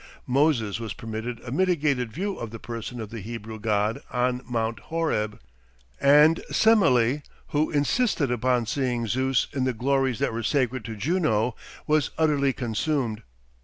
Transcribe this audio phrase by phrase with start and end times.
[0.25, 4.79] Moses was permitted a mitigated view of the person of the Hebrew God on Mount
[4.89, 5.39] Horeb;
[5.99, 11.55] and Semele, who insisted upon seeing Zeus in the glories that were sacred to Juno,
[11.85, 13.21] was utterly consumed.